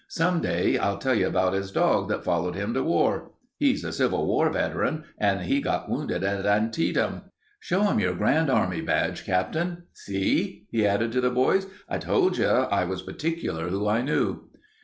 [0.07, 3.29] Some day I'll tell you about his dog that followed him to war.
[3.59, 7.25] He's a Civil War veteran, and he got wounded at Antietam.
[7.59, 9.83] Show 'em your Grand Army badge, Captain.
[9.93, 11.67] See?" he added to the boys.
[11.87, 14.49] "I told you I was partic'lar who I knew."